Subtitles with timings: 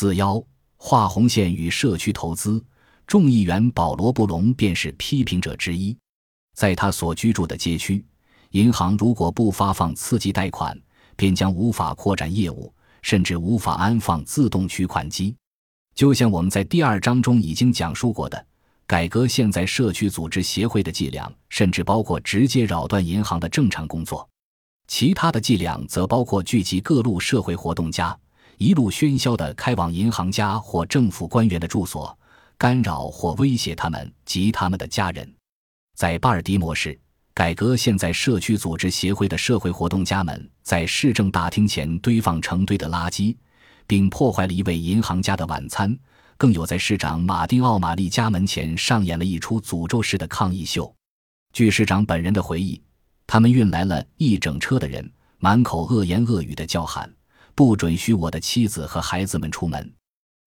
[0.00, 0.42] 四幺
[0.78, 2.64] 画红线与社区投资，
[3.06, 5.94] 众议员保罗·布隆便是批评者之一。
[6.56, 8.02] 在他所居住的街区，
[8.52, 10.74] 银行如果不发放刺激贷款，
[11.16, 15.36] 便将无法扩展业务，甚至无法安放自动取款机。
[15.94, 18.46] 就像我们在第二章中已经讲述过的，
[18.86, 24.26] 改革现在社区组织协会的伎俩，甚至包括直接扰断银行的正常工作；
[24.86, 28.18] 其他的伎俩则包括聚集各路社会活动家，
[28.60, 32.14] 一路喧嚣地开往银行家或政府官员的住所，
[32.58, 35.34] 干扰或威胁他们及他们的家人。
[35.96, 37.00] 在巴尔的摩市，
[37.32, 43.34] 改革现在社区组织协会的社会活动家们在市政大厅前堆放成堆的垃圾。
[43.86, 45.98] 并破坏了一位银行家的晚餐，
[46.36, 50.94] 更有在市长马丁奥马利家门前上演了一出诅咒式的抗议秀。
[51.52, 52.80] 据市长本人的回忆，
[53.26, 57.12] 他们运来了一整车的人，满口恶言恶语的叫喊
[57.54, 59.92] ：“不准许我的妻子和孩子们出门。”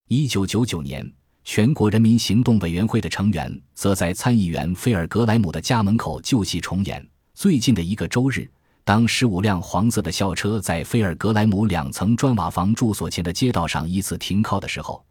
[0.09, 1.11] 一九九九年，
[1.43, 7.07] 全国人民行动委员会的成员则在参议员菲尔格莱姆的家门口旧戏重演。
[7.33, 8.49] 最近的一个周日。
[8.85, 15.01] 当十五辆黄色的校车在菲尔格莱姆两层砖瓦房住所前的街道上依次停靠的时候，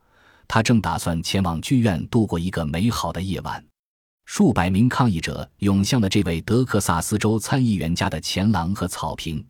[0.47, 3.65] 他正打算前往剧院度过一个美好的夜晚。
[4.27, 9.43] 数百名抗议者涌向了这位德克萨斯州参议员家的前廊和草坪，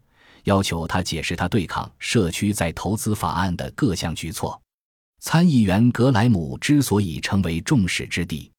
[0.44, 4.60] 要求他解释他对抗社区在投资法案的各项举措。
[5.20, 8.50] 参议员格莱姆之所以成为众矢之的，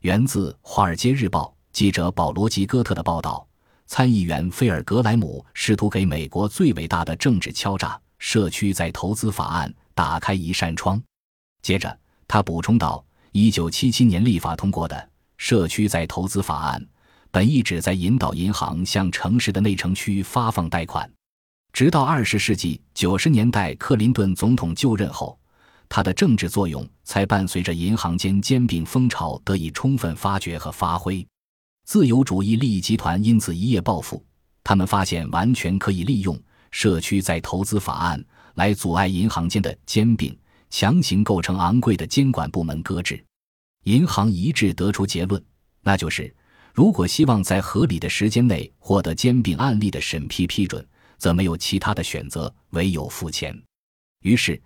[0.00, 3.46] 源自《华尔街日报》记者保罗·吉戈特的报道。
[3.86, 11.00] 参议员菲尔格莱姆试图给美国最伟大的政治敲诈——社区在投资法案打开一扇窗。
[11.60, 16.86] 接着，他补充道：“1977 年立法通过的社区在投资法案，
[17.32, 21.10] 本意旨在引导银行向城市的内城区发放贷款。
[21.72, 25.38] 直到20世纪90年代克林顿总统就任后，
[25.88, 31.26] 它的政治作用才伴随着银行间兼并风潮得以充分发掘和发挥。”
[31.86, 34.24] 自由主义利益集团因此一夜暴富。
[34.62, 36.38] 他们发现完全可以利用
[36.70, 38.22] 社区在投资法案
[38.54, 40.36] 来阻碍银行间的兼并，
[40.68, 43.24] 强行构成昂贵的监管部门搁置。
[43.84, 45.42] 银行一致得出结论，
[45.82, 46.32] 那就是
[46.74, 50.86] 如果希望在合理的时间内获得兼并案例的审批批准，
[51.20, 53.56] 则没有其他的选择，唯有付钱。
[54.22, 54.60] 于是，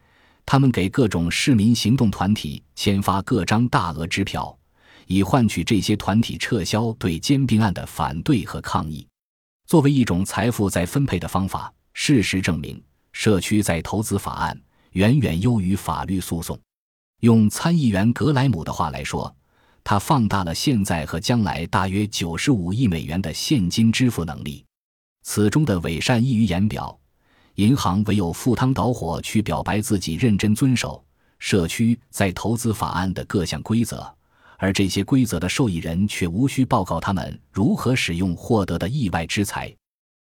[0.47, 4.59] 他们给各种市民行动团体签发各张大额支票。
[5.07, 9.07] 以换取这些团体撤销对兼并案的反对和抗议。
[9.67, 12.83] 作为一种财富再分配的方法，事实证明，
[13.13, 14.59] 社区在投资法案
[14.93, 16.59] 远远优于法律诉讼。
[17.21, 19.35] 用参议员格莱姆的话来说，
[19.83, 24.65] 他放大了现在和将来大约九十五亿美元的现金支付能力。
[25.25, 26.97] 此中的伪善溢于言表，
[27.55, 31.03] 银行唯有赴汤蹈火去表白自己认真遵守
[31.39, 34.15] 社区在投资法案的各项规则。
[34.59, 39.75] 而这些规则的受益人却无需报告他们如何使用获得的意外之财。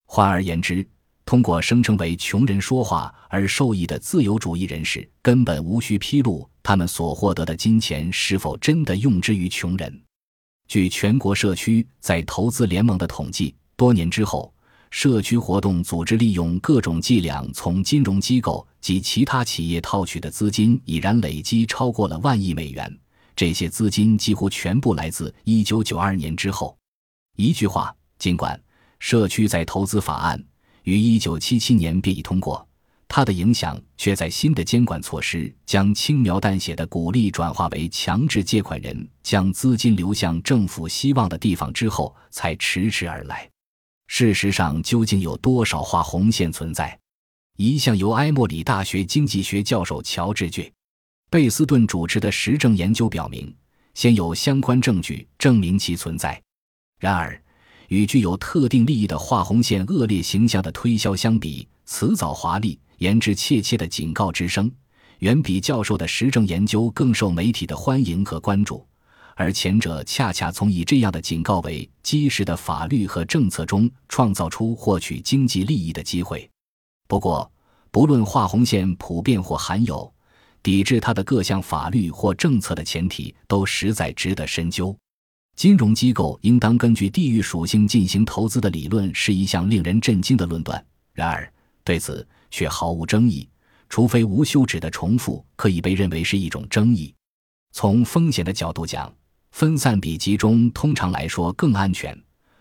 [0.04, 0.86] 换而言之，
[1.24, 10.02] 通过声称为穷人说话而受益的自由主义人士，根本无需披露他们所获得的金钱是否真的用之于穷人。
[10.66, 14.52] 据全国社区在投资联盟的统计，多年之后，
[14.90, 22.98] 社区活动组织利用各种伎俩从金融机构及其他企业套取的资金已然累积超过了万亿美元。
[23.36, 26.76] 这些资金几乎全部来自1992年之后。
[27.36, 28.60] 一句话，尽管
[28.98, 30.42] 社区在投资法案
[30.82, 32.66] 于1977年便已通过，
[33.06, 43.48] 它的影响却在新的监管措施将轻描淡写的鼓励转化为强制借款人将资金流向政府希望的地方之后才迟迟而来。
[44.08, 46.98] 事实上，究竟有多少画红线存在？
[47.56, 50.50] 一项由埃默里大学经济学教授乔治。
[51.30, 53.54] 贝斯顿主持的实证研究表明，
[53.94, 56.40] 先有相关证据证明其存在。
[56.98, 57.40] 然而，
[57.88, 64.72] 与具有特定利益的画红线恶劣形象的推销相比，辞藻华丽、言之切切的警告之声，
[65.18, 68.87] 远比教授的实证研究更受媒体的欢迎和关注。
[69.40, 76.50] 而前者恰恰从以这样的警告为基石的法律和政策中创造出获取经济利益的机会。
[77.06, 77.48] 不过，
[77.92, 80.12] 不论画红线普遍或罕有。
[80.60, 84.94] 抵制它的各项法律或政策的前提都实在值得深究。
[85.54, 91.50] 金融机构应当根据地域属性进行投资的理论是一项令人震惊的论断，然而
[91.84, 93.48] 对此却毫无争议，
[93.88, 97.14] 除非无休止的重复可以被认为是一种争议。
[97.72, 99.14] 从风险的角度讲，
[99.50, 102.16] 分散比集中通常来说更安全，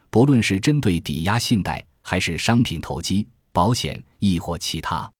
[0.10, 5.12] 不论是针对抵押信贷，还是商品投机、保险，亦或其他。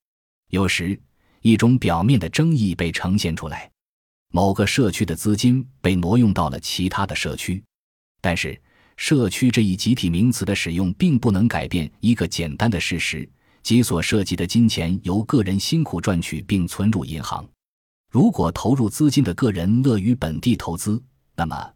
[0.50, 1.00] 有时。
[1.44, 3.72] 一种表面的争议被呈现出来：
[4.34, 7.64] 某个社区的资金被挪用到了其他的社区。
[8.20, 8.60] 但是，
[8.98, 13.30] 社区这一集体名词的使用并不能改变一个简单的事实，
[13.64, 17.48] 即所涉及的金钱由个人辛苦赚取并存入银行。
[18.12, 21.02] 如果投入资金的个人乐于本地投资，
[21.38, 21.74] 那么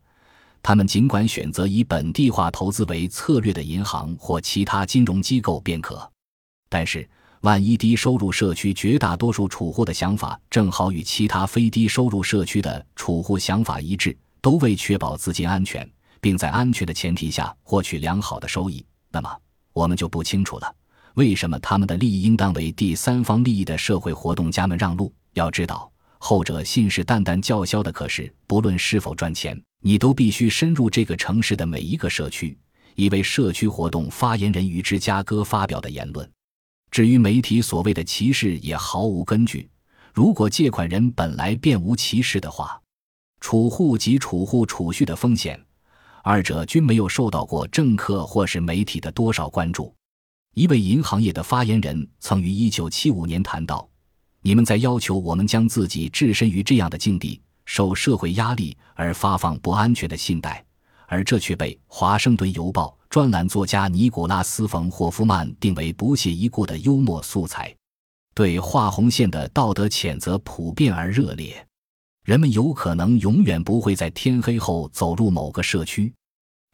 [0.62, 6.12] 他们尽管选择以本地化投资为策略的银行或其他金融机构便可。
[6.68, 7.10] 但是，
[7.42, 15.90] 万一低收入社区绝大多数储户的想法正好与其他非低收入社区的储户想法一致，都为确保资金安全。
[16.24, 19.38] 并在安全的前提下获取良好的收益，那么
[19.74, 20.76] 我们就不清楚了。
[21.16, 25.12] 为什么他们的利益应当为第三方利益的社会活动家们让路？
[25.34, 25.92] 要知道，
[26.24, 32.56] 后者信誓旦旦叫嚣的可是，不论是否赚钱，你都必须深入这个城市的每一个社区。
[32.94, 36.32] 一位社区活动发言人于芝加哥发表的言论。
[36.92, 39.68] 至于媒体所谓的歧视，也毫无根据。
[40.14, 42.80] 如果借款人本来便无歧视的话，
[43.40, 45.60] 储户及储户储蓄的风险。
[46.24, 49.92] 二者均没有受到过政客或是媒体的多少关注。
[50.54, 53.90] 一位银行业的发言人曾于1975年谈到
[54.44, 60.64] ：“你们在要求我们将自己置身于这样的境地，受社会压力而发放不安全的信贷，
[61.08, 67.74] 而这却被《华盛顿邮报》专栏作家尼古拉斯·冯霍夫曼定为不屑一顾的幽默素材。
[68.34, 71.66] 对画红线的道德谴责普遍而热烈。”
[72.26, 76.14] 人们有可能永远不会在天黑后走入某个社区，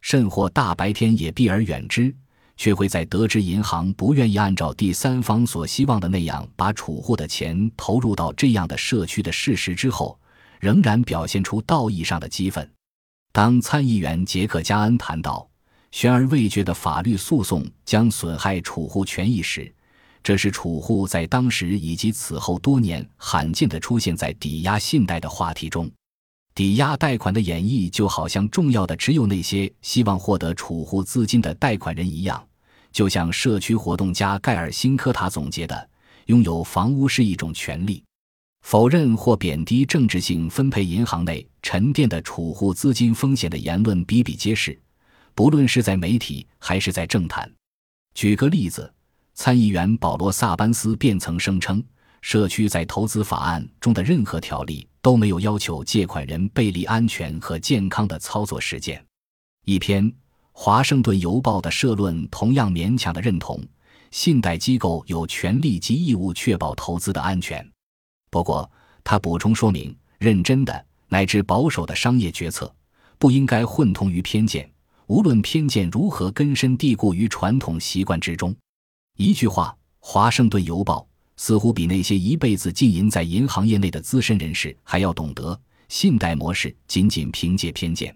[0.02, 2.14] 甚或大白天也避而远之，
[2.58, 10.18] 却会在得知银行不愿意按照第三方所希望的那样把储户的钱投入到这样的社区的事实之后，
[10.60, 12.68] 仍然表现出道义上的激愤。
[13.32, 15.48] 当参议员杰克·加恩谈到
[15.92, 19.72] 悬而未决的法律诉讼将损害储户权益时，
[20.20, 25.88] 这是储户在当时以及此后多年罕见的出现在抵押信贷的话题中。
[26.54, 32.44] 抵押贷款的演绎就好像重要的只有那些希望获得储户资金的贷款人一样，
[32.92, 35.88] 就像社区活动家盖尔辛科塔总结的
[36.26, 38.02] ：“拥有房屋是一种权利。”
[38.62, 44.78] 否认或贬低政治性分配银行内沉淀的储户资金风险的言论比比皆是，
[45.34, 47.50] 不论是在媒体还是在政坛。
[48.14, 48.92] 举个例子。
[49.40, 51.80] 参议员保罗·萨班斯便曾声称，
[52.22, 59.00] 社区在投资法案中的任何条例都没有要求借款人背离安全和健康的操作实践。
[59.64, 60.04] 一篇
[60.60, 63.64] 《华盛顿邮报》的社论同样勉强地认同，
[64.10, 67.64] 信贷机构有权利及义务确保投资的安全。
[68.28, 68.68] 不过，
[69.04, 72.74] 他补充说明，认真的乃至保守的商业决策
[73.18, 74.68] 不应该混同于偏见，
[75.06, 78.52] 无论偏见如何根深蒂固于传统习惯之中。
[79.16, 81.06] 一句话，《华盛顿邮报》
[81.40, 85.56] 似乎比那些一辈子浸淫在银行业内的资深人士还要懂得
[85.88, 86.74] 信贷模式。
[86.88, 88.12] 仅仅凭借偏见，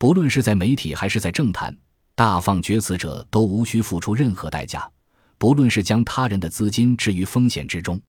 [0.00, 1.76] 不论是在媒体还是在政坛，
[2.14, 4.90] 大放厥词者都无需付出任何代价。
[5.36, 8.00] 不论是将他人的资金置于风险之中，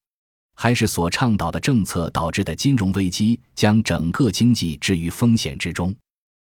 [0.56, 5.94] 还是所倡导的政策导致的金融危机将整个经济置于风险之中。